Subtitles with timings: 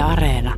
[0.00, 0.56] Areena.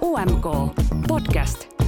[0.00, 0.46] UMK
[1.06, 1.79] Podcast.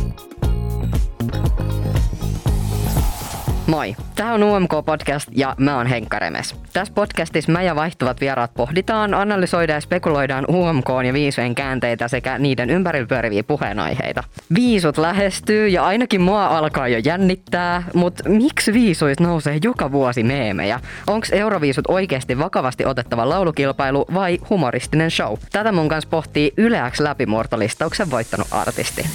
[3.72, 6.56] Moi, tämä on UMK Podcast ja mä oon Henkka Remes.
[6.72, 12.38] Tässä podcastissa mä ja vaihtuvat vieraat pohditaan, analysoidaan ja spekuloidaan UMK ja viisujen käänteitä sekä
[12.38, 14.24] niiden ympärillä pyöriviä puheenaiheita.
[14.54, 20.80] Viisut lähestyy ja ainakin mua alkaa jo jännittää, mutta miksi viisuit nousee joka vuosi meemejä?
[21.06, 25.34] Onks Euroviisut oikeasti vakavasti otettava laulukilpailu vai humoristinen show?
[25.52, 29.06] Tätä mun kanssa pohtii Yleäks läpimurtolistauksen voittanut artisti.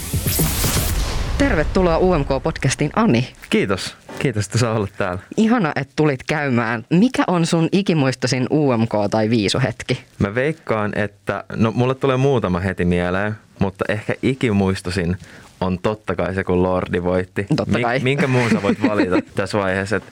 [1.37, 3.33] Tervetuloa UMK-podcastiin Ani.
[3.49, 4.06] Kiitos.
[4.19, 5.19] Kiitos, että saa olla täällä.
[5.37, 6.85] Ihana, että tulit käymään.
[6.89, 10.03] Mikä on sun ikimuistosin UMK- tai viisuhetki?
[10.19, 15.17] Mä veikkaan, että, no mulle tulee muutama heti mieleen, mutta ehkä ikimuistosin
[15.61, 17.45] on totta kai se, kun Lordi voitti.
[17.55, 17.99] Totta kai.
[17.99, 19.95] Minkä muun sä voit valita tässä vaiheessa?
[19.95, 20.03] Et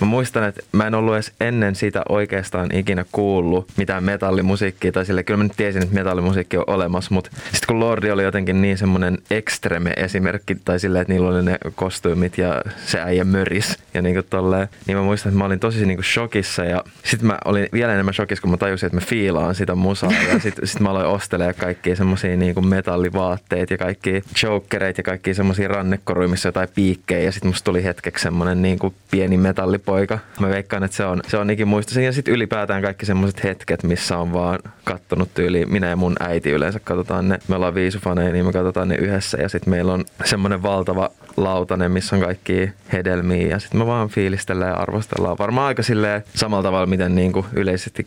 [0.00, 4.92] mä muistan, että mä en ollut edes ennen sitä oikeastaan ikinä kuullut mitään metallimusiikkia.
[4.92, 8.22] Tai sille, kyllä mä nyt tiesin, että metallimusiikki on olemassa, mutta sitten kun Lordi oli
[8.22, 13.24] jotenkin niin semmoinen ekstreme esimerkki, tai silleen, että niillä oli ne kostyymit ja se äijä
[13.24, 16.64] möris ja niin kuin tolleen, niin mä muistan, että mä olin tosi niin kuin shokissa
[16.64, 20.12] ja sitten mä olin vielä enemmän shokissa, kun mä tajusin, että mä fiilaan sitä musaa
[20.32, 25.04] ja sitten sit mä aloin ostelemaan kaikkia semmoisia niin kuin metallivaatteita ja kaikki chokereita ja
[25.04, 25.96] kaikki semmoisia on
[26.44, 30.18] jotain piikkejä ja sitten musta tuli hetkeksi semmoinen niin kuin pieni metallipoika.
[30.40, 34.18] Mä veikkaan, että se on, se on ikimuistoisin ja sitten ylipäätään kaikki semmoiset hetket, missä
[34.18, 37.38] on vaan kattonut tyyli, minä ja mun äiti yleensä katsotaan ne.
[37.48, 41.92] Me ollaan viisufaneja, niin me katsotaan ne yhdessä ja sitten meillä on semmoinen valtava lautanen,
[41.92, 45.38] missä on kaikki hedelmiä ja sitten me vaan fiilistellään ja arvostellaan.
[45.38, 48.04] Varmaan aika silleen samalla tavalla, miten niin kuin yleisesti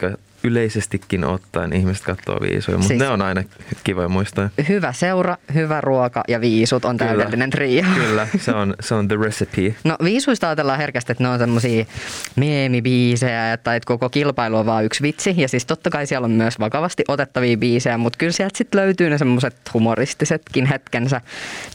[0.48, 3.44] yleisestikin ottaen ihmiset katsoo viisuja, mutta Siis- ne on aina
[3.84, 4.50] kivoja muistoja.
[4.70, 7.12] Hyvä seura, hyvä ruoka ja viisut on Kyllä.
[7.12, 7.84] täydellinen trio.
[7.96, 9.76] Kyllä, se on, se on the recipe.
[9.84, 11.86] No viisuista ajatellaan herkästi, että ne on semmosia
[12.36, 15.34] meemibiisejä tai että koko kilpailu on vaan yksi vitsi.
[15.38, 19.10] Ja siis totta kai siellä on myös vakavasti otettavia biisejä, mutta kyllä sieltä sitten löytyy
[19.10, 21.22] ne semmoiset humoristisetkin hetkensä.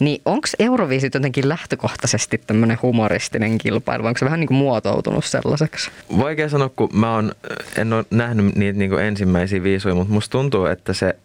[0.00, 4.06] Niin onko Euroviisit jotenkin lähtökohtaisesti tämmöinen humoristinen kilpailu?
[4.06, 5.90] Onko se vähän niin kuin muotoutunut sellaiseksi?
[6.18, 7.32] Vaikea sanoa, kun mä oon,
[7.76, 11.16] en ole nähnyt niitä niin ensimmäisiä viisuja, mutta musta tuntuu, että se,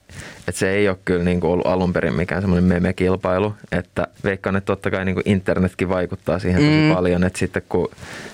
[0.47, 3.53] että se ei ole kyllä niin kuin ollut alun perin mikään semmoinen meme-kilpailu.
[3.71, 6.95] Että veikkaan, että totta kai niin kuin internetkin vaikuttaa siihen tosi Mm.
[6.95, 7.89] paljon, että sitten kun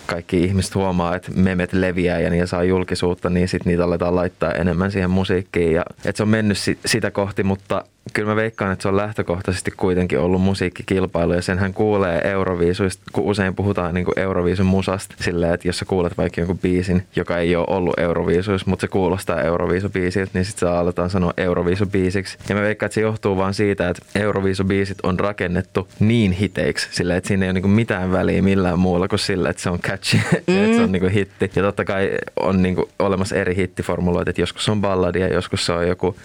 [0.05, 4.51] kaikki ihmiset huomaa, että memet leviää ja niitä saa julkisuutta, niin sitten niitä aletaan laittaa
[4.51, 5.73] enemmän siihen musiikkiin.
[5.73, 7.83] Ja, että se on mennyt si- sitä kohti, mutta
[8.13, 13.23] kyllä mä veikkaan, että se on lähtökohtaisesti kuitenkin ollut musiikkikilpailu ja senhän kuulee Euroviisuista, kun
[13.23, 17.37] usein puhutaan niin kuin Euroviisun musasta silleen, että jos sä kuulet vaikka jonkun biisin, joka
[17.37, 21.33] ei ole ollut Euroviisuissa, mutta se kuulostaa Euroviisubiisiltä, niin sitten aletaan sanoa
[21.63, 22.37] Euroviisubiisiksi.
[22.49, 27.17] Ja mä veikkaan, että se johtuu vaan siitä, että Euroviisubiisit on rakennettu niin hiteiksi silleen,
[27.17, 29.79] että siinä ei ole niin kuin mitään väliä millään muulla kuin sillä, että se on
[29.79, 30.37] catchy, mm.
[30.63, 31.51] että se on niin kuin hitti.
[31.55, 35.73] Ja totta kai on niin kuin olemassa eri hittiformuloita, että joskus on balladia, joskus se
[35.73, 36.15] on joku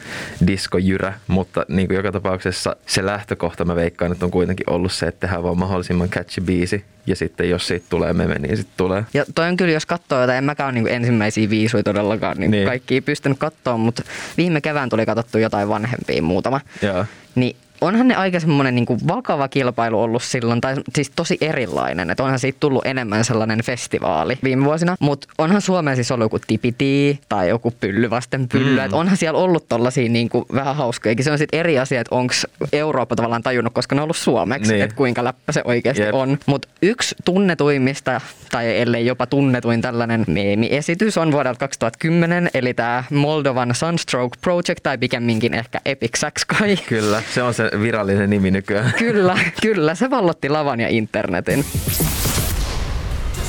[0.46, 5.06] diskojyrä, mutta niin kuin joka tapauksessa se lähtökohta mä veikkaan, että on kuitenkin ollut se,
[5.06, 9.04] että tehdään vaan mahdollisimman catchy biisi ja sitten jos siitä tulee meme, niin sitten tulee.
[9.14, 12.50] Ja toi on kyllä, jos katsoo jotain, en mäkään ole niin ensimmäisiä viisuja todellakaan niin
[12.50, 12.66] Niin.
[12.66, 14.02] kaikki pystynyt katsoa, mutta
[14.36, 16.60] viime kevään tuli katsottu jotain vanhempia muutama.
[16.82, 17.04] Joo.
[17.34, 22.10] Niin onhan ne aika semmoinen niin vakava kilpailu ollut silloin, tai siis tosi erilainen.
[22.10, 24.96] Että onhan siitä tullut enemmän sellainen festivaali viime vuosina.
[25.00, 28.86] Mutta onhan Suomessa siis ollut joku tipiti tai joku pylly vasten pyllyä.
[28.88, 28.94] Mm.
[28.94, 31.24] onhan siellä ollut tollasia niin kuin vähän hauskojakin.
[31.24, 32.34] Se on sitten eri asia, että onko
[32.72, 34.84] Eurooppa tavallaan tajunnut, koska ne on ollut suomeksi, Niin.
[34.84, 36.14] että kuinka läppä se oikeasti Jep.
[36.14, 36.38] on.
[36.46, 43.74] Mutta yksi tunnetuimmista, tai ellei jopa tunnetuin tällainen meemiesitys on vuodelta 2010, eli tämä Moldovan
[43.74, 46.44] Sunstroke Project, tai pikemminkin ehkä Epic Sax.
[46.88, 48.92] Kyllä, se on se virallinen nimi nykyään.
[48.98, 49.94] Kyllä, kyllä.
[49.94, 51.64] Se vallotti lavan ja internetin.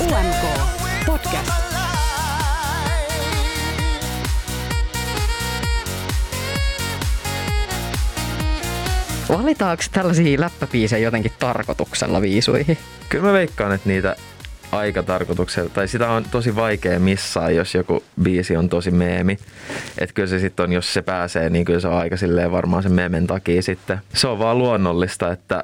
[0.00, 0.60] UMK
[1.06, 1.52] Podcast.
[9.28, 12.78] Valitaanko tällaisia läppäbiisejä jotenkin tarkoituksella viisuihin?
[13.08, 14.16] Kyllä mä veikkaan, että niitä
[14.72, 19.38] aika tarkoituksella, tai sitä on tosi vaikea missaa, jos joku biisi on tosi meemi.
[19.98, 22.82] Että kyllä se sitten on, jos se pääsee, niin kyllä se on aika silleen varmaan
[22.82, 23.98] sen memen takia sitten.
[24.14, 25.62] Se on vaan luonnollista, että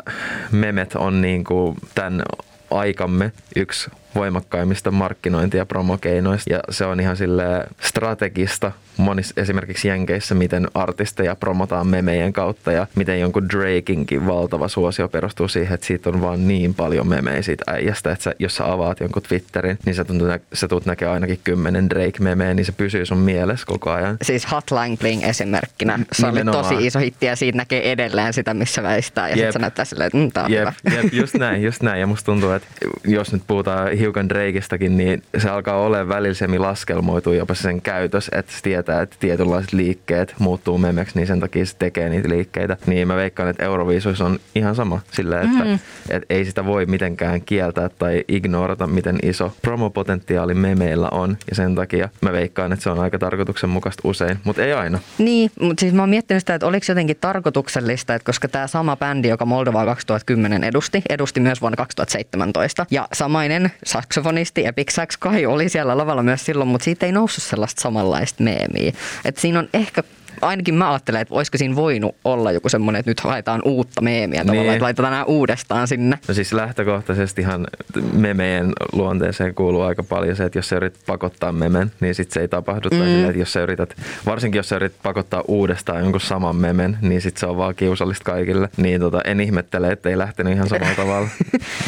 [0.52, 2.22] memet on niin kuin tämän
[2.70, 6.52] aikamme yksi voimakkaimmista markkinointi- ja promokeinoista.
[6.52, 7.44] Ja se on ihan sille
[7.80, 15.08] strategista monissa esimerkiksi Jenkeissä, miten artisteja promotaan memejen kautta ja miten jonkun Drakinkin valtava suosio
[15.08, 18.72] perustuu siihen, että siitä on vaan niin paljon memejä siitä äijästä, että sä, jos sä
[18.72, 20.22] avaat jonkun Twitterin, niin sä, tunt,
[20.52, 24.16] sä tulet näkee ainakin kymmenen Drake-memeä, niin se pysyy sun mielessä koko ajan.
[24.22, 25.98] Siis Hotline Bling esimerkkinä.
[26.12, 26.64] Se oli Nimenomaan.
[26.74, 29.28] tosi iso hitti ja siitä näkee edelleen sitä, missä väistää.
[29.28, 30.96] Ja sitten se näyttää silleen, että mm, tää on Jep, hyvä.
[31.02, 32.00] jep, just näin, just näin.
[32.00, 32.68] Ja musta tuntuu, että
[33.04, 38.30] jos nyt puhutaan hiukan Drakeista,kin niin se alkaa olemaan välillä laskelmoituu jopa se sen käytös,
[38.32, 42.76] että se tietää, että tietynlaiset liikkeet muuttuu memeksi, niin sen takia se tekee niitä liikkeitä.
[42.86, 45.78] Niin mä veikkaan, että Euroviisuissa on ihan sama sillä, että mm.
[46.10, 51.36] et ei sitä voi mitenkään kieltää tai ignorata, miten iso promopotentiaali memeillä on.
[51.50, 54.98] Ja sen takia mä veikkaan, että se on aika tarkoituksenmukaista usein, mutta ei aina.
[55.18, 58.96] Niin, mutta siis mä oon miettinyt sitä, että oliko jotenkin tarkoituksellista, että koska tämä sama
[58.96, 62.86] bändi, joka Moldovaa 2010 edusti, edusti myös vuonna 2017.
[62.90, 67.44] Ja samainen saksofonisti Epic Sax Kai oli siellä lavalla myös silloin, mutta siitä ei noussut
[67.44, 68.75] sellaista samanlaista meemiä.
[69.24, 70.02] Että siinä on ehkä
[70.40, 74.40] ainakin mä ajattelen, että olisiko siinä voinut olla joku semmoinen, että nyt haetaan uutta meemiä
[74.40, 74.72] tavallaan, Niin.
[74.74, 76.18] että laitetaan nämä uudestaan sinne.
[76.28, 77.66] No siis lähtökohtaisestihan
[78.12, 82.40] memeen luonteeseen kuuluu aika paljon se, että jos sä yrität pakottaa memen, niin sit se
[82.40, 82.88] ei tapahdu.
[82.92, 82.98] Mm.
[82.98, 83.94] Tai silleen, että jos sä yrität,
[84.26, 88.24] varsinkin jos sä yrität pakottaa uudestaan jonkun saman memen, niin sit se on vaan kiusallista
[88.24, 88.68] kaikille.
[88.76, 91.28] Niin tota, en ihmettele, että ei lähtenyt ihan samalla tavalla.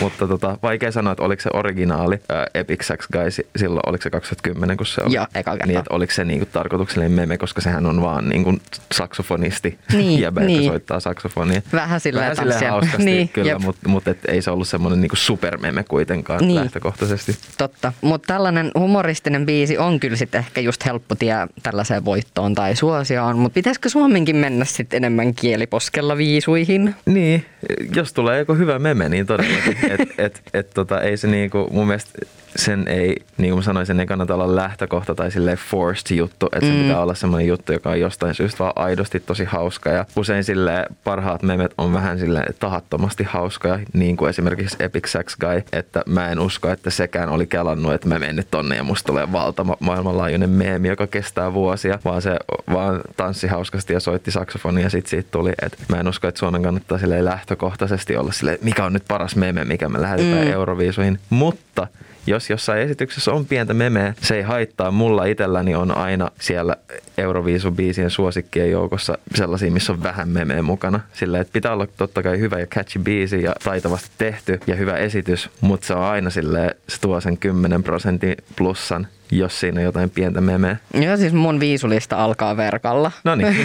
[0.00, 4.03] Mutta tota, vaikea sanoa, että oliko se originaali ää, Epic Sax Guy si- silloin, oliko
[4.03, 5.15] se 2010, kun se oli.
[5.15, 5.67] Joo, eka kerta.
[5.67, 8.62] Niin, että oliko se niinku tarkoituksellinen meme, koska sehän on vaan niinku
[8.93, 10.70] saksofonisti Niin, ja niin.
[10.70, 11.62] soittaa saksofonia.
[11.73, 13.61] Vähän silleen Vähän silleen hauskasti Niin, kyllä, jep.
[13.61, 16.49] mutta mut et ei se ollut semmoinen niinku supermeme kuitenkaan Niin.
[16.49, 16.61] niin.
[16.61, 17.37] lähtökohtaisesti.
[17.58, 22.76] Totta, mutta tällainen humoristinen biisi on kyllä sitten ehkä just helppo tie tällaiseen voittoon tai
[22.76, 26.94] suosioon, mutta pitäisikö Suomenkin mennä sitten enemmän kieliposkella viisuihin?
[27.06, 27.46] Niin,
[27.94, 29.76] jos tulee joku hyvä meme, niin todellakin.
[29.93, 32.19] et, et, et, tota, ei se niinku, mun mielestä
[32.56, 36.67] sen ei, niin kuin sanoin, sen ei kannata olla lähtökohta tai silleen forced juttu, että
[36.67, 36.83] se Mm.
[36.83, 40.87] pitää olla semmoinen juttu, joka on jostain syystä vaan aidosti tosi hauska ja usein sille
[41.05, 46.29] parhaat memet on vähän sille tahattomasti hauskoja, niin kuin esimerkiksi Epic Sax Guy, että mä
[46.29, 49.77] en usko, että sekään oli kelannut, että mä menen nyt tonne ja musta tulee valtava
[49.81, 52.37] maailmanlaajuinen meemi, joka kestää vuosia, vaan se
[52.73, 56.39] vaan tanssi hauskasti ja soitti saksofonia ja sit siitä tuli, että mä en usko, että
[56.39, 60.45] Suomen kannattaa silleen lähtökohtaisesti olla silleen, mikä on nyt paras meme, mikä me lähetetään Mm.
[60.47, 60.53] mm.
[60.53, 61.87] Euroviisuihin, mutta
[62.28, 64.90] jos jossain esityksessä on pientä memeä, se ei haittaa.
[64.90, 66.76] Mulla itselläni on aina siellä
[67.19, 71.00] Euroviisubiisien suosikkien joukossa sellaisia, missä on vähän memeä mukana.
[71.12, 74.96] Sillä että pitää olla totta kai hyvä ja catchy biisi ja taitavasti tehty ja hyvä
[74.96, 80.10] esitys, mutta se on aina silleen, se tuo sen 10 prosentin plussan, jos siinä jotain
[80.10, 80.76] pientä memeä.
[80.94, 83.12] Joo, siis mun viisulista alkaa verkalla.
[83.25, 83.56] No niin.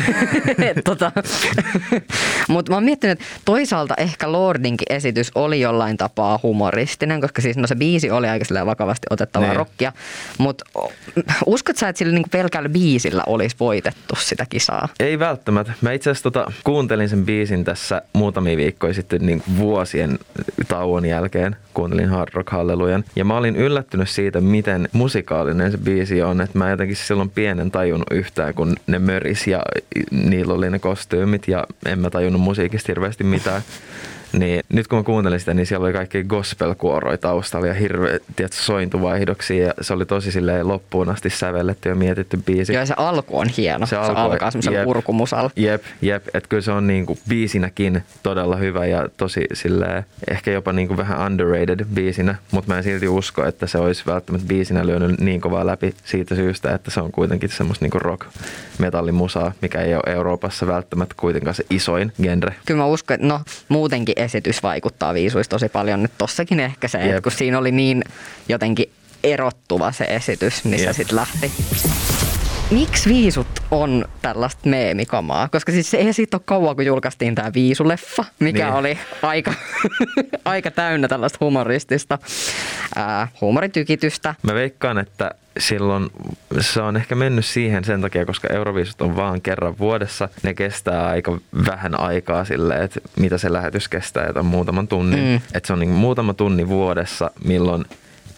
[0.85, 1.11] tota.
[2.47, 7.57] Mutta mä oon miettinyt, että toisaalta ehkä Lordinkin esitys oli jollain tapaa humoristinen, koska siis
[7.57, 9.57] no se biisi oli aika vakavasti otettavaa Niin.
[9.57, 9.91] rockia.
[10.37, 10.65] Mutta
[11.45, 14.87] uskot sä, että sillä niinku pelkällä biisillä olisi voitettu sitä kisaa?
[14.99, 15.73] Ei välttämättä.
[15.81, 20.19] Mä itse asiassa tota, kuuntelin sen biisin tässä muutamia viikkoja sitten niin vuosien
[20.67, 21.55] tauon jälkeen.
[21.73, 23.03] Kuuntelin Hard Rock Hallelujan.
[23.15, 24.89] Ja mä olin yllättynyt siitä, miten
[25.53, 26.41] musikaalinen se biisi on.
[26.41, 29.61] Että mä jotenkin silloin pienen tajunnut yhtään, kun ne möris ja
[30.11, 31.47] niillä oli ne kostyymit.
[31.47, 33.61] Ja en mä tajunnut musiikista hirveästi mitään.
[34.33, 38.57] Niin nyt kun mä kuuntelin sitä, niin siellä oli kaikki gospel-kuoroja taustalla ja hirveä tiedätkö,
[38.61, 39.65] sointuvaihdoksia.
[39.67, 42.73] Ja se oli tosi silleen loppuun asti sävelletty ja mietitty biisi.
[42.73, 43.85] Joo, se alku on hieno.
[43.85, 44.87] Se, se alku- alkaa semmoisella jep.
[44.87, 45.51] urkumusalla.
[45.55, 46.27] Jep, jep.
[46.33, 51.19] Että kyllä se on niinku biisinäkin todella hyvä ja tosi silleen, ehkä jopa niinku vähän
[51.31, 55.65] underrated biisinä, mutta mä en silti usko, että se olisi välttämättä biisinä lyönyt niin kovaa
[55.65, 58.27] läpi siitä syystä, että se on kuitenkin semmoista niinku rock
[58.79, 62.55] metallimusaa, mikä ei ole Euroopassa välttämättä kuitenkaan se isoin genre.
[62.65, 66.01] Kyllä mä uskon, että no muutenkin esitys vaikuttaa viisuista tosi paljon.
[66.01, 68.03] Nyt tossakin ehkä se, että kun siinä oli niin
[68.49, 68.91] jotenkin
[69.23, 70.95] erottuva se esitys, niin se Jep.
[70.95, 71.51] sitten lähti.
[72.71, 75.49] Miksi viisut on tällaista meemikamaa?
[75.49, 78.73] Koska siis se ei siitä ole kauan, kun julkaistiin tämä viisuleffa, mikä Niin.
[78.75, 79.53] oli aika,
[80.45, 82.19] aika täynnä tällaista humoristista
[82.95, 84.35] ää, huumoritykitystä.
[84.43, 86.09] Mä veikkaan, että silloin
[86.59, 90.29] se on ehkä mennyt siihen sen takia, koska Euroviisut on vaan kerran vuodessa.
[90.43, 95.19] Ne kestää aika vähän aikaa sille, että mitä se lähetys kestää, jotain muutaman tunnin.
[95.19, 95.35] Mm.
[95.35, 97.85] Että se on niin muutama tunni vuodessa, milloin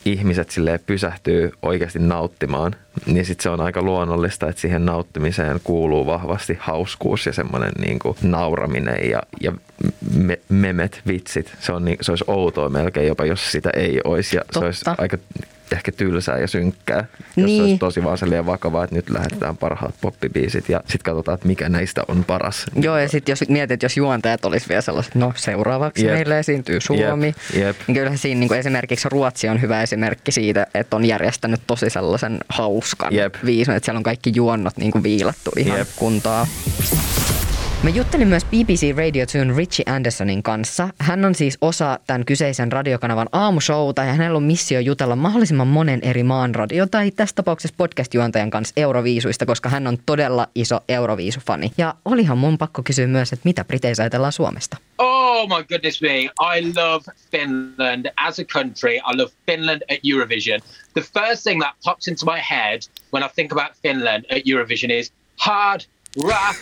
[0.06, 6.06] ihmiset sille pysähtyy oikeasti nauttimaan, niin sitten se on aika luonnollista, että siihen nauttimiseen kuuluu
[6.06, 9.52] vahvasti hauskuus ja semmoinen niin nauraminen ja, ja
[10.16, 11.56] me, memet, vitsit.
[11.60, 14.36] Se, on niin, se olisi outoa melkein jopa, jos sitä ei olisi.
[14.36, 15.02] Ja se olisi Totta.
[15.02, 15.18] aika
[15.72, 17.05] ehkä tylsää ja synkkää.
[17.38, 17.57] Jos Niin.
[17.57, 21.48] se olisi tosi vaan silleen vakavaa, että nyt lähetetään parhaat poppibiisit ja sitten katsotaan, että
[21.48, 22.65] mikä näistä on paras.
[22.81, 26.13] Joo, ja sitten jos mietit, jos juontajat olisi vielä sellaiset, no seuraavaksi Jep.
[26.13, 27.27] meille esiintyy Suomi.
[27.27, 27.75] Jep, jep.
[27.88, 31.89] Niin kyllä siinä niin kuin esimerkiksi Ruotsi on hyvä esimerkki siitä, että on järjestänyt tosi
[31.89, 33.36] sellaisen hauskan Jep.
[33.45, 35.88] viisun, että siellä on kaikki juonnot niin kuin viilattu ihan Jep.
[35.95, 36.48] kuntaa.
[37.86, 40.89] Mä juttelin myös BBC Radio 2 Richie Andersonin kanssa.
[41.00, 46.00] Hän on siis osa tämän kyseisen radiokanavan aamushowta ja hänellä on missio jutella mahdollisimman monen
[46.04, 51.72] eri maan radio tai tässä tapauksessa podcast-juontajan kanssa Euroviisuista, koska hän on todella iso Euroviisufani.
[51.77, 54.77] Ja olihan mun pakko kysyä myös, että mitä Briteissä ajatellaan Suomesta.
[54.98, 56.20] Oh my goodness me.
[56.58, 58.96] I love Finland as a country.
[58.96, 60.60] I love Finland at Eurovision.
[60.94, 62.80] The first thing that pops into my head
[63.13, 65.82] when I think about Finland at Eurovision is hard
[66.24, 66.56] rock.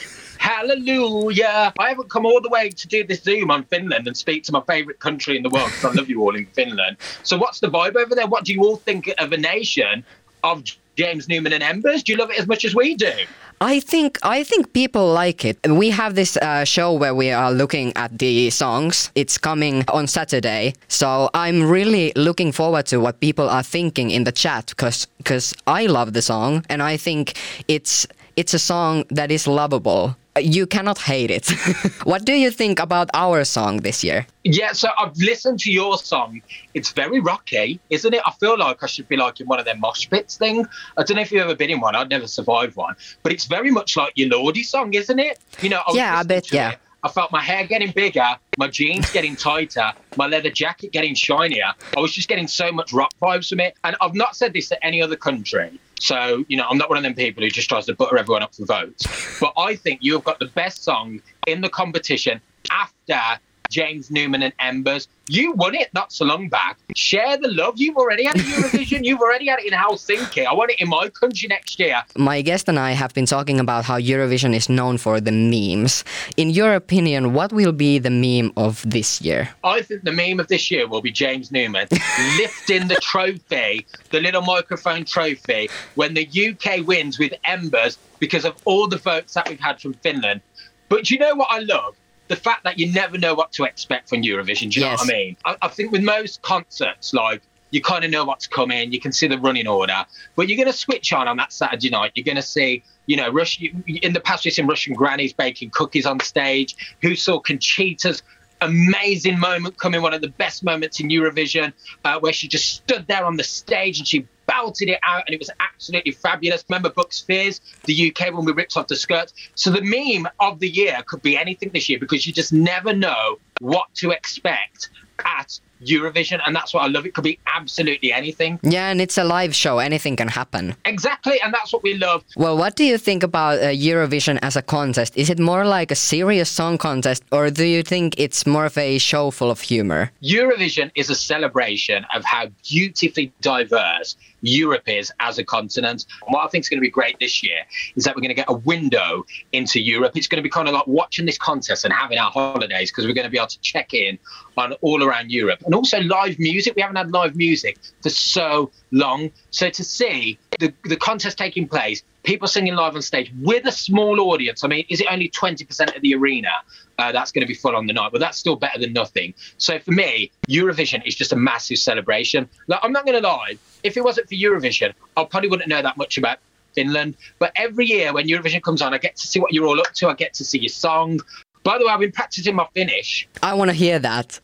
[0.44, 1.72] Hallelujah.
[1.80, 4.52] I haven't come all the way to do this Zoom on Finland and speak to
[4.52, 6.98] my favourite country in the world because I love you all in Finland.
[7.24, 8.28] So, what's the vibe over there?
[8.28, 10.04] What do you all think of a nation
[10.44, 10.62] of
[10.98, 12.04] James Newman and Embers?
[12.04, 13.14] Do you love it as much as we do?
[13.62, 15.58] I think I think people like it.
[15.66, 19.12] We have this uh, show where we are looking at the songs.
[19.16, 24.26] It's coming on Saturday, so I'm really looking forward to what people are thinking in
[24.26, 29.06] the chat because because I love the song and I think it's it's a song
[29.10, 30.18] that is lovable.
[30.40, 31.48] You cannot hate it.
[32.06, 34.25] what do you think about our song this year?
[34.44, 36.42] Yeah, so I've listened to your song.
[36.74, 38.22] It's very rocky, isn't it?
[38.25, 40.66] I feel like I should be like in one of them mosh pits thing.
[40.98, 41.96] I don't know if you've ever been in one.
[41.96, 45.40] I'd never survived one, but it's very much like your Lordy song, isn't it?
[45.62, 46.72] You know, I was Yeah, I listening bet, yeah.
[46.72, 46.80] it.
[47.04, 51.74] I felt my hair getting bigger, my jeans getting tighter, my leather jacket getting shinier.
[51.98, 53.75] I was just getting so much rock vibes from it.
[53.84, 55.80] And I've not said this to any other country.
[56.03, 58.43] So, you know, I'm not one of them people who just tries to butter everyone
[58.43, 59.07] up for votes.
[59.39, 62.41] But I think you have got the best song in the competition
[62.72, 63.39] after
[63.74, 65.08] James Newman and Embers.
[65.27, 66.77] You won it not so long back.
[66.96, 67.74] Share the love.
[67.77, 69.03] You've already had a Eurovision.
[69.03, 70.46] You've already had it in Helsinki.
[70.46, 72.03] I want it in my country next year.
[72.15, 76.03] My guest and I have been talking about how Eurovision is known for the memes.
[76.38, 79.50] In your opinion, what will be the meme of this year?
[79.63, 81.88] I think the meme of this year will be James Newman
[82.38, 88.53] lifting the trophy, the little microphone trophy, when the UK wins with Embers because of
[88.65, 90.42] all the votes that we've had from Finland.
[90.89, 91.96] But you know what I love?
[92.27, 94.72] The fact that you never know what to expect from Eurovision.
[94.72, 95.38] Do you know what I mean?
[95.46, 99.12] I, I think with most concerts, like you kind of know what's coming, you can
[99.12, 102.12] see the running order, but you're going to switch on on that Saturday night.
[102.15, 103.84] You're going to see, you know, Russian.
[103.88, 106.75] In the past, we've seen Russian grannies baking cookies on stage.
[107.01, 108.22] Who saw Conchita's
[108.63, 113.05] amazing moment coming, one of the best moments in Eurovision, uh, where she just stood
[113.08, 116.63] there on the stage and she belted it out, and it was absolutely fabulous.
[116.70, 119.34] Remember Bucks Fears, the UK when we ripped off the skirts.
[119.55, 122.93] So the meme of the year could be anything this year because you just never
[122.93, 124.89] know what to expect
[125.25, 127.06] at Eurovision, and that's what I love.
[127.06, 128.60] It could be absolutely anything.
[128.63, 129.80] Yeah, and it's a live show.
[129.80, 130.75] Anything can happen.
[130.86, 132.24] Exactly, and that's what we love.
[132.36, 135.18] Well, what do you think about uh, Eurovision as a contest?
[135.18, 138.77] Is it more like a serious song contest, or do you think it's more of
[138.77, 140.12] a show full of humor?
[140.22, 146.06] Eurovision is a celebration of how beautifully diverse Europe is as a continent.
[146.25, 147.60] And what I think is going to be great this year
[147.96, 150.15] is that we're going to get a window into Europe.
[150.15, 153.06] It's going to be kind of like watching this contest and having our holidays because
[153.06, 154.20] we're going to be able to check in
[154.58, 155.63] on all around Europe.
[155.65, 156.75] And also live music.
[156.75, 159.32] We haven't had live music for so long.
[159.51, 163.72] So to see the, the contest taking place, people singing live on stage with a
[163.72, 164.63] small audience.
[164.63, 166.50] I mean, is it only 20% of the arena
[166.98, 168.12] uh, that's going to be full on the night?
[168.12, 169.34] But that's still better than nothing.
[169.58, 172.50] So for me, Eurovision is just a massive celebration.
[172.68, 175.82] Like, I'm not going to lie, if it wasn't for Eurovision, I probably wouldn't know
[175.82, 176.39] that much about
[176.74, 177.15] Finland.
[177.39, 179.94] But every year when Eurovision comes on, I get to see what you're all up
[179.96, 180.10] to.
[180.10, 181.20] I get to see your song.
[181.63, 183.27] By the way, I've been practicing my Finnish.
[183.41, 184.39] I want to hear that.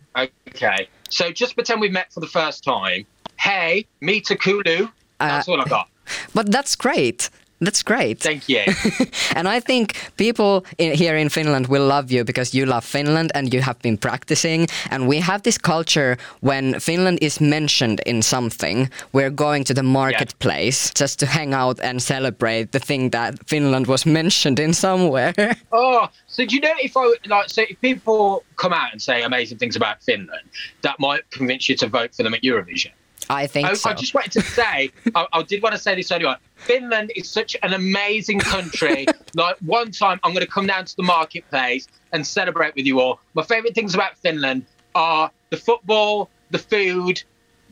[0.50, 0.88] Okay.
[1.10, 3.06] So just pretend we've met for the first time.
[3.38, 4.88] Hey, me to Kulu.
[5.20, 5.90] That's Uh, all I got.
[6.34, 7.30] But that's great.
[7.62, 8.20] That's great.
[8.20, 8.64] Thank you.
[9.36, 13.32] and I think people in, here in Finland will love you because you love Finland
[13.36, 14.68] and you have been practicing.
[14.92, 19.84] And we have this culture when Finland is mentioned in something, we're going to the
[19.84, 25.34] marketplace just to hang out and celebrate the thing that Finland was mentioned in somewhere.
[25.72, 29.24] Oh, so do you know if I like so if people come out and say
[29.24, 30.50] amazing things about Finland,
[30.82, 32.92] that might convince you to vote for them at Eurovision?
[33.30, 33.92] I think I, so.
[33.92, 36.38] I just wanted to say, I, I did want to say this earlier on.
[36.56, 39.06] Finland is such an amazing country.
[39.36, 43.00] like one time, I'm going to come down to the marketplace and celebrate with you
[43.00, 43.20] all.
[43.36, 47.22] My favourite things about Finland are the football, the food,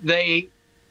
[0.04, 0.48] the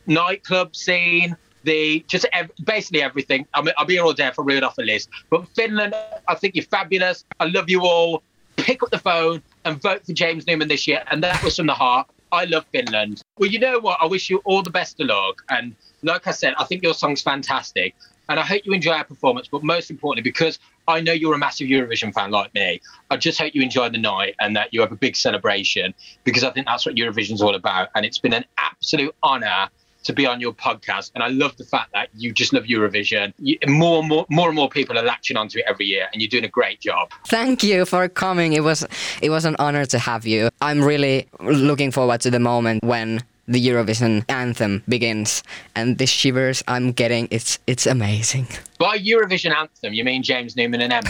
[0.07, 3.47] nightclub scene, the just ev- basically everything.
[3.55, 5.11] I mean, I'll be here all day if I read off a list.
[5.31, 5.95] But Finland,
[6.27, 7.25] I think you're fabulous.
[7.39, 8.23] I love you all.
[8.57, 11.05] Pick up the phone and vote for James Newman this year.
[11.11, 12.09] And that was from the heart.
[12.33, 13.23] I love Finland.
[13.39, 13.99] Well, you know what?
[14.01, 15.43] I wish you all the best of luck.
[15.49, 17.95] And like I said, I think your song's fantastic.
[18.29, 21.39] And I hope you enjoy our performance, but most importantly, because I know you're a
[21.39, 24.81] massive Eurovision fan like me, I just hope you enjoy the night and that you
[24.81, 27.89] have a big celebration because I think that's what Eurovision's all about.
[27.95, 29.69] And it's been an absolute honour
[30.07, 31.11] to be on your podcast.
[31.15, 33.33] And I love the fact that you just love Eurovision.
[33.39, 36.23] You, more and more, more and more people are latching onto it every year, and
[36.23, 37.11] you're doing a great job.
[37.27, 38.53] Thank you for coming.
[38.53, 38.87] It was
[39.21, 40.49] it was an honor to have you.
[40.61, 45.43] I'm really looking forward to the moment when the Eurovision anthem begins
[45.77, 48.49] and the shivers I'm getting it's it's amazing.
[48.79, 51.09] By Eurovision anthem, you mean James Newman and Emma?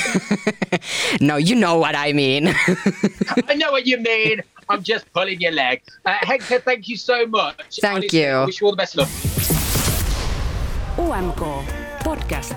[1.20, 2.48] no, you know what I mean.
[3.48, 4.42] I know what you mean.
[4.68, 5.82] I'm just pulling your leg.
[6.04, 7.80] Uh, Hector, thank you so much.
[7.80, 8.42] Thank Honestly, you.
[8.42, 9.10] I wish you all the best of luck.
[10.98, 11.42] UMK
[12.04, 12.54] Podcast.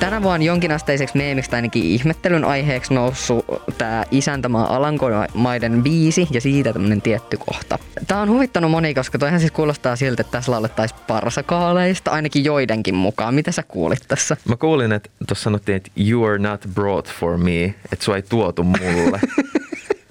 [0.00, 3.44] Tänä vuonna jonkinasteiseksi meemiksi tai ainakin ihmettelyn aiheeksi noussut
[3.78, 7.78] tämä Isäntämaa Alankomaiden biisi ja siitä tämmönen tietty kohta.
[8.06, 12.94] Tää on huvittanut moni, koska toihan siis kuulostaa siltä, että tässä laulettaisiin parsakaaleista, ainakin joidenkin
[12.94, 13.34] mukaan.
[13.34, 14.36] Mitä sä kuulit tässä?
[14.48, 18.22] Mä kuulin, että tuossa sanottiin, että you are not brought for me, että sua ei
[18.22, 19.20] tuotu mulle.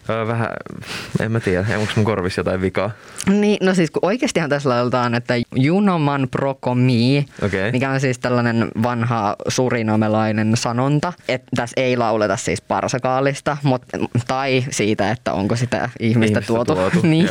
[0.09, 0.47] Öö, Vähän,
[1.19, 2.91] en mä tiedä, onko mun korvissa jotain vikaa.
[3.29, 7.71] Niin, no siis kun oikeastihan tässä lauletaan, että Junoman prokomi, Okei.
[7.71, 13.81] mikä on siis tällainen vanha surinomelainen sanonta, että tässä ei lauleta siis parsakaalista, mut,
[14.27, 16.75] tai siitä, että onko sitä ihmistä, Ihmistä tuotu.
[16.75, 17.29] tuotu, niin.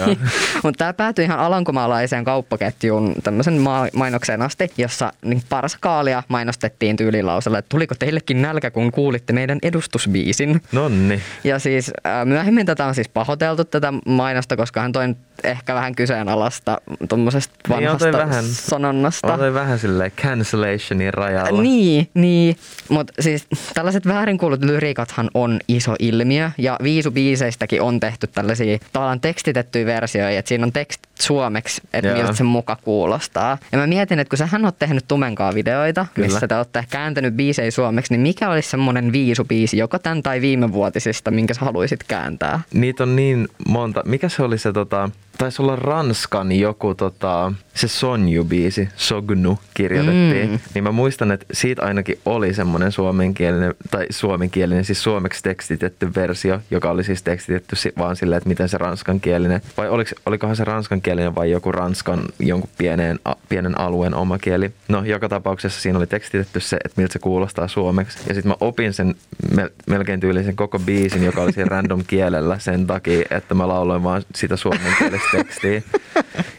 [0.63, 7.59] Mutta tämä päätyi ihan alankomaalaiseen kauppaketjuun tämmöisen ma- mainokseen asti, jossa niin parsakaalia mainostettiin tyylilausella,
[7.59, 10.63] että tuliko teillekin nälkä, kun kuulitte meidän edustusbiisin.
[10.73, 11.21] Nonni.
[11.45, 15.15] Ja siis äh, myöhemmin tätä on siis pahoiteltu tätä mainosta, koska hän toi
[15.45, 19.33] ehkä vähän kyseenalaista tuommoisesta Niin, vanhasta toi vähän- sanonnasta.
[19.33, 21.63] On toi vähän silleen cancellationin rajalla.
[21.63, 22.57] Niin, niin.
[22.89, 29.87] mutta siis tällaiset väärinkuulut lyrikathan on iso ilmiö ja viisubiiseistäkin on tehty tällaisia tavallaan tekstitettyjä
[29.87, 32.19] versioita, että siinä on tekstit suomeksi, että Joo.
[32.19, 33.59] miltä se muka kuulostaa.
[33.73, 36.29] Ja mä mietin, että kun sähän oot tehnyt Tumenkaa videoita, Kyllä.
[36.29, 40.73] missä te olette kääntänyt biisejä suomeksi, niin mikä olisi semmoinen viisubiisi, joko tämän tai viime
[40.73, 42.61] vuotisista, minkä sä haluaisit kääntää?
[42.75, 44.03] Niitä on niin monta.
[44.07, 50.51] Mikä se oli se tota, taisi olla Ranskan joku tota, se Sonju-biisi, Sognu kirjoitettiin.
[50.51, 50.59] Mm.
[50.75, 56.61] Niin mä muistan, että siitä ainakin oli semmoinen suomenkielinen, tai suomenkielinen, siis suomeksi tekstitetty versio,
[56.71, 61.35] joka oli siis tekstitetty vaan silleen, että miten se ranskankielinen, vai oliko, olikohan se ranskankielinen
[61.35, 64.71] vai joku ranskan jonkun pienen, a, pienen alueen oma kieli.
[64.89, 68.19] No, joka tapauksessa siinä oli tekstitetty se, että miltä se kuulostaa suomeksi.
[68.29, 69.15] Ja sitten mä opin sen
[69.55, 74.03] mel- melkein tyylisen koko biisin, joka oli siinä random kielellä sen takia, että mä lauloin
[74.03, 75.83] vaan sitä suomenkielistä tekstiä.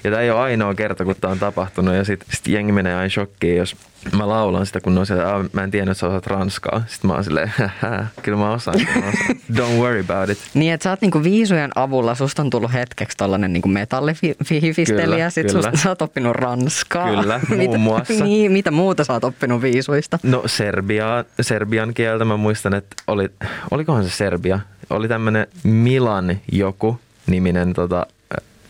[0.03, 1.95] Ja tämä ei ole ainoa kerta, kun tämä on tapahtunut.
[1.95, 3.75] Ja sitten sit jengi menee aina shokkiin, jos
[4.17, 6.83] mä laulan sitä, kun ne on siellä, "Aa, mä en tiennyt, että sä osaat ranskaa.
[6.87, 9.37] Sitten mä oon silleen, "Hähä, kyllä mä osaan, kyllä mä osaan.
[9.53, 10.37] Don't worry about it.
[10.53, 15.47] Niin, että sä oot niinku viisujen avulla, susta on tullut hetkeksi tollanen niinku metallifihifistelijä, sit
[15.47, 15.61] kyllä.
[15.61, 17.09] susta, sä oot oppinut ranskaa.
[17.21, 18.23] Kyllä, muun mitä, muassa.
[18.23, 20.19] Niin, mitä muuta sä oot oppinut viisuista?
[20.23, 23.29] No Serbia, serbian kieltä mä muistan, että oli,
[23.71, 24.59] olikohan se Serbia?
[24.89, 28.07] Oli tämmönen Milan joku niminen tota,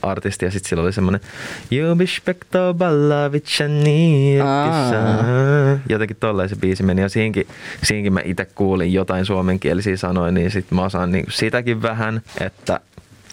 [0.06, 1.22] artisti ja sitten sillä oli semmoinen
[1.72, 4.92] Jubispekto Ballavicani Aa.
[5.90, 7.48] Jotenkin tolleen se biisi meni ja siinkin,
[7.84, 12.80] siinkin mä itse kuulin jotain suomenkielisiä sanoja, niin sitten mä osaan niin sitäkin vähän, että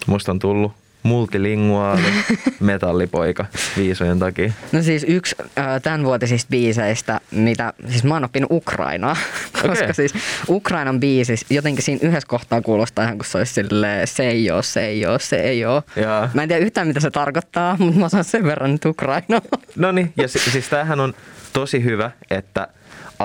[0.07, 2.03] musta on tullut multilinguaali
[2.61, 4.53] metallipoika viisujen takia.
[4.73, 9.17] No siis yksi äh, tämänvuotisista biiseistä, mitä, siis mä oon oppinut Ukrainaa,
[9.53, 9.95] koska Okei.
[9.95, 10.15] siis
[10.49, 14.63] Ukrainan biisis jotenkin siinä yhdessä kohtaa kuulostaa ihan kuin se olisi silleen se ei oo,
[14.63, 15.83] se ei oo, se ei oo.
[15.97, 16.31] Jaa.
[16.35, 19.41] Mä en tiedä yhtään mitä se tarkoittaa, mutta mä osaan sen verran nyt Ukrainaa.
[19.77, 21.15] No niin, ja si- siis tämähän on
[21.53, 22.69] tosi hyvä, että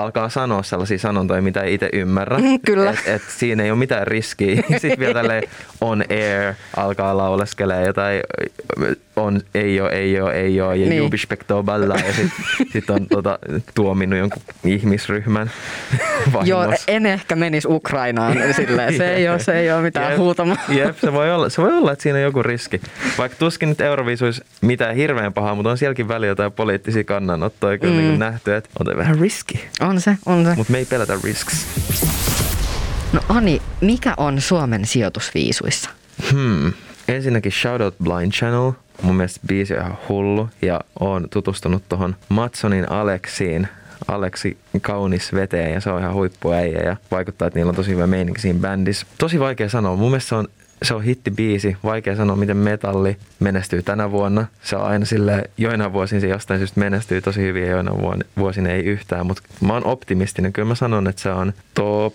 [0.02, 2.38] alkaa sanoa sellaisia sanontoja, mitä ei itse ymmärrä.
[2.38, 2.90] Mm, kyllä.
[2.90, 4.62] Et, et siinä ei ole mitään riskiä.
[4.78, 5.22] Sitten vielä
[5.80, 8.20] on air alkaa lauleskelee jotain
[9.18, 10.88] on, ei oo, ei oo, ei oo, ja Niin.
[10.88, 10.98] niin.
[10.98, 13.38] jubispektoo balla, ja sitten sit on tota,
[13.74, 15.50] tuominut jonkun ihmisryhmän
[16.44, 16.84] Joo, vahingossa.
[16.88, 20.56] en ehkä menisi Ukrainaan silleen, se ei ole, se ei ole mitään Jep, huutamaa.
[20.68, 22.80] Jep, se voi, olla, se voi olla, että siinä on joku riski.
[23.18, 27.94] Vaikka tuskin nyt Euroviisuissa mitään hirveän pahaa, mutta on sielläkin välillä jotain poliittisia kannanottoja kyllä
[27.94, 27.98] mm.
[28.00, 29.64] niin nähty, että on vähän riski.
[29.80, 30.54] On se, on se.
[30.54, 31.66] Mutta me ei pelätä risks.
[33.12, 35.90] No Ani, mikä on Suomen sijoitusviisuissa?
[36.32, 36.72] Hmm.
[37.08, 38.72] Ensinnäkin Shoutout Blind Channel.
[39.02, 43.68] Mun mielestä biisi on ihan hullu ja oon tutustunut tuohon Matsonin Aleksiin.
[44.08, 48.06] Aleksi kaunis veteen ja se on ihan huippuäijä ja vaikuttaa, että niillä on tosi hyvä
[48.06, 49.06] meininki siinä bändissä.
[49.18, 49.96] Tosi vaikea sanoa.
[49.96, 50.48] Mun mielestä se on,
[50.82, 51.76] se on hittibiisi.
[51.84, 54.46] Vaikea sanoa, miten metalli menestyy tänä vuonna.
[54.62, 57.92] Se on aina sille joina vuosin se jostain syystä menestyy tosi hyvin ja joina
[58.38, 59.26] vuosina ei yhtään.
[59.26, 60.52] Mutta mä oon optimistinen.
[60.52, 62.14] Kyllä mä sanon, että se on top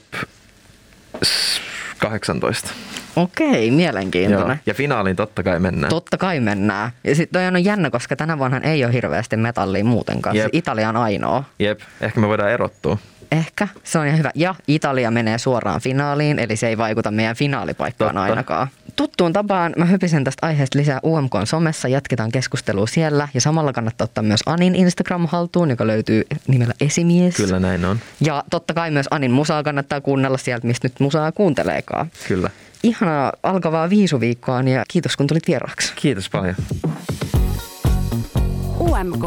[1.23, 1.61] s-
[1.99, 2.69] 18.
[3.15, 4.47] Okei, mielenkiintoinen.
[4.47, 4.63] Joo.
[4.65, 5.89] Ja finaaliin totta kai mennään.
[5.89, 6.91] Totta kai mennään.
[7.03, 10.35] Ja sitten on jännä, koska tänä vuonna ei ole hirveästi metallia muutenkaan.
[10.35, 10.49] Jep.
[10.51, 11.43] Italia on ainoa.
[11.59, 12.97] Jep, ehkä me voidaan erottua.
[13.31, 14.31] Ehkä, se on ihan hyvä.
[14.35, 18.23] Ja Italia menee suoraan finaaliin, eli se ei vaikuta meidän finaalipaikkaan Totta.
[18.23, 18.67] ainakaan.
[18.95, 23.27] Tuttuun tapaan mä hypisen tästä aiheesta lisää UMK somessa, jatketaan keskustelua siellä.
[23.33, 27.35] Ja samalla kannattaa ottaa myös Anin Instagram haltuun, joka löytyy nimellä Esimies.
[27.35, 27.99] Kyllä näin on.
[28.21, 32.11] Ja totta kai myös Anin musaa kannattaa kuunnella sieltä, mistä nyt musaa kuunteleekaan.
[32.27, 32.49] Kyllä.
[32.83, 35.93] Ihanaa alkavaa viisuviikkoa ja kiitos kun tulit vieraaksi.
[35.95, 36.55] Kiitos paljon.
[38.79, 39.25] UMK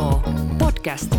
[0.59, 1.17] Podcast.